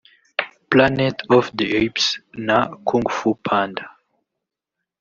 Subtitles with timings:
[0.71, 2.57] Planet of the Apes na
[2.87, 3.85] Kung Fu Panda